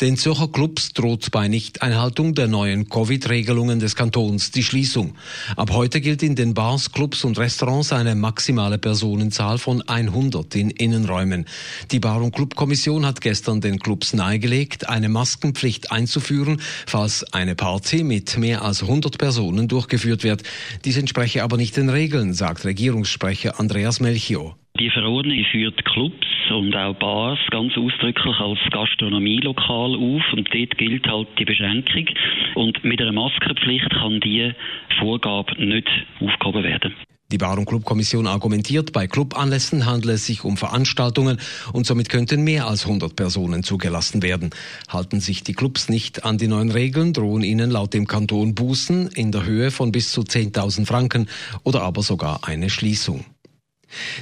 [0.00, 5.14] Den Zürcher Clubs droht bei Nichteinhaltung der neuen Covid-Regelungen des Kantons die Schließung.
[5.56, 10.70] Ab heute gilt in den Bars, Clubs und Restaurants eine maximale Personenzahl von 100 in
[10.70, 11.46] Innenräumen.
[11.90, 18.04] Die Bar- und Clubkommission hat gestern den Clubs nahegelegt, eine Maskenpflicht einzuführen, falls eine Party
[18.04, 20.42] mit mehr als 100 Personen durchgeführt wird.
[20.84, 24.56] Dies entspreche aber nicht den Regeln, sagt Regierungssprecher Andreas Melchior.
[24.80, 31.06] Die Verordnung führt Clubs und auch Bars ganz ausdrücklich als Gastronomielokal auf und dort gilt
[31.06, 32.06] halt die Beschränkung
[32.54, 34.56] und mit einer Maskenpflicht kann diese
[34.98, 35.86] Vorgabe nicht
[36.18, 36.94] aufgehoben werden.
[37.30, 41.38] Die Bar- und Clubkommission argumentiert, bei Clubanlässen handle es sich um Veranstaltungen
[41.74, 44.48] und somit könnten mehr als 100 Personen zugelassen werden.
[44.88, 49.08] Halten sich die Clubs nicht an die neuen Regeln, drohen ihnen laut dem Kanton Bußen
[49.08, 51.28] in der Höhe von bis zu 10.000 Franken
[51.64, 53.26] oder aber sogar eine Schließung.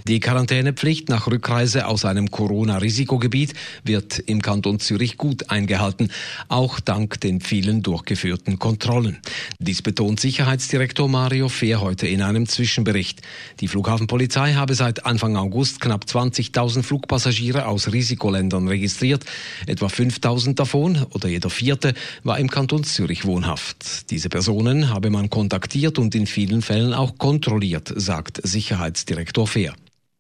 [0.07, 6.11] Die Quarantänepflicht nach Rückreise aus einem Corona-Risikogebiet wird im Kanton Zürich gut eingehalten,
[6.49, 9.19] auch dank den vielen durchgeführten Kontrollen.
[9.59, 13.23] Dies betont Sicherheitsdirektor Mario Fehr heute in einem Zwischenbericht.
[13.61, 19.25] Die Flughafenpolizei habe seit Anfang August knapp 20.000 Flugpassagiere aus Risikoländern registriert.
[19.67, 24.11] Etwa 5.000 davon oder jeder vierte war im Kanton Zürich wohnhaft.
[24.11, 29.58] Diese Personen habe man kontaktiert und in vielen Fällen auch kontrolliert, sagt Sicherheitsdirektor Fehr.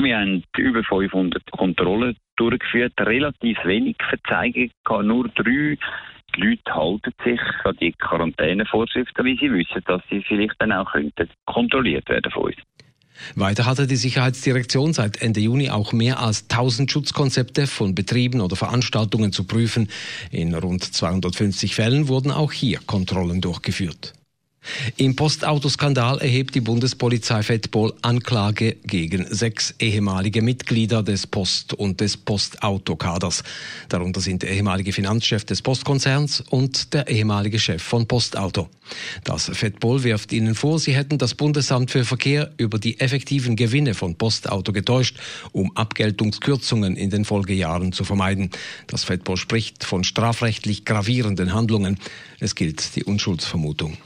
[0.00, 4.70] Wir haben über 500 Kontrollen durchgeführt, relativ wenig Verzeihungen
[5.02, 5.76] nur drei
[6.36, 10.92] die Leute halten sich an die Quarantänevorschriften, weil sie wissen, dass sie vielleicht dann auch
[10.92, 12.56] könnten kontrolliert werden von uns.
[13.34, 18.54] Weiter hatte die Sicherheitsdirektion seit Ende Juni auch mehr als 1000 Schutzkonzepte von Betrieben oder
[18.54, 19.88] Veranstaltungen zu prüfen.
[20.30, 24.12] In rund 250 Fällen wurden auch hier Kontrollen durchgeführt.
[24.96, 32.16] Im Postautoskandal erhebt die Bundespolizei Fettbol Anklage gegen sechs ehemalige Mitglieder des Post- und des
[32.16, 33.44] Postautokaders.
[33.88, 38.68] Darunter sind der ehemalige Finanzchef des Postkonzerns und der ehemalige Chef von Postauto.
[39.24, 43.94] Das Fettbol wirft ihnen vor, sie hätten das Bundesamt für Verkehr über die effektiven Gewinne
[43.94, 45.18] von Postauto getäuscht,
[45.52, 48.50] um Abgeltungskürzungen in den Folgejahren zu vermeiden.
[48.86, 51.98] Das Fettbol spricht von strafrechtlich gravierenden Handlungen.
[52.40, 53.96] Es gilt die Unschuldsvermutung.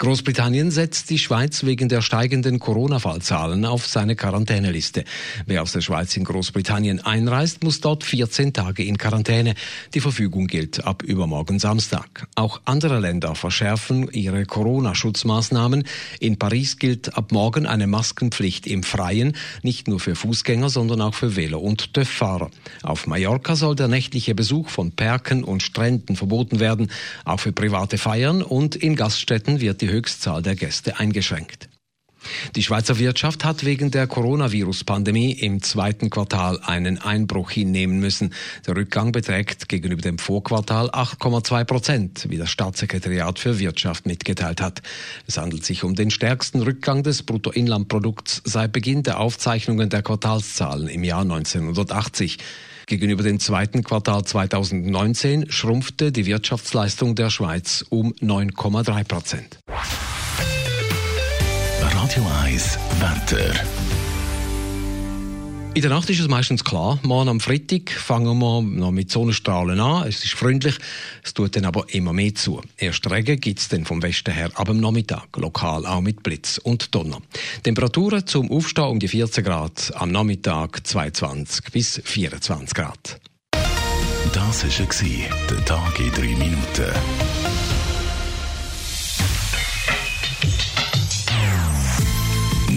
[0.00, 5.04] Großbritannien setzt die Schweiz wegen der steigenden Corona-Fallzahlen auf seine Quarantäneliste.
[5.46, 9.54] Wer aus der Schweiz in Großbritannien einreist, muss dort 14 Tage in Quarantäne.
[9.94, 12.26] Die Verfügung gilt ab übermorgen Samstag.
[12.34, 15.84] Auch andere Länder verschärfen ihre Corona-Schutzmaßnahmen.
[16.18, 21.14] In Paris gilt ab morgen eine Maskenpflicht im Freien, nicht nur für Fußgänger, sondern auch
[21.14, 22.50] für Velo- und TÜV-Fahrer.
[22.82, 26.90] Auf Mallorca soll der nächtliche Besuch von Perken und Stränden verboten werden.
[27.24, 31.68] Auch für private Feiern und in Gaststätten wird die Höchstzahl der Gäste eingeschränkt.
[32.56, 38.34] Die Schweizer Wirtschaft hat wegen der Coronavirus-Pandemie im zweiten Quartal einen Einbruch hinnehmen müssen.
[38.66, 44.82] Der Rückgang beträgt gegenüber dem Vorquartal 8,2 Prozent, wie das Staatssekretariat für Wirtschaft mitgeteilt hat.
[45.26, 50.88] Es handelt sich um den stärksten Rückgang des Bruttoinlandprodukts seit Beginn der Aufzeichnungen der Quartalszahlen
[50.88, 52.38] im Jahr 1980.
[52.86, 59.58] Gegenüber dem zweiten Quartal 2019 schrumpfte die Wirtschaftsleistung der Schweiz um 9,3 Prozent.
[62.04, 63.54] Radio 1 Wetter.
[65.72, 66.98] In der Nacht ist es meistens klar.
[67.02, 70.06] Morgen am Freitag fangen wir noch mit Sonnenstrahlen an.
[70.06, 70.76] Es ist freundlich,
[71.22, 72.60] es tut dann aber immer mehr zu.
[72.76, 76.58] Erst Regen gibt es dann vom Westen her ab dem Nachmittag, lokal auch mit Blitz
[76.58, 77.22] und Donner.
[77.62, 83.18] Temperaturen zum Aufstehen um die 14 Grad, am Nachmittag 22 bis 24 Grad.
[84.34, 87.63] Das war der Tag in 3 Minuten.